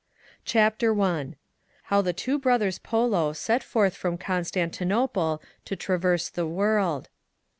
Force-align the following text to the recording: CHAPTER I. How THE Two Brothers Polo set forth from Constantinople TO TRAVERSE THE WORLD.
CHAPTER 0.45 0.99
I. 0.99 1.35
How 1.83 2.01
THE 2.01 2.11
Two 2.11 2.39
Brothers 2.39 2.79
Polo 2.79 3.33
set 3.33 3.61
forth 3.61 3.93
from 3.95 4.17
Constantinople 4.17 5.43
TO 5.63 5.75
TRAVERSE 5.75 6.31
THE 6.31 6.47
WORLD. 6.47 7.09